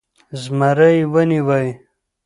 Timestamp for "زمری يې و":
0.41-1.13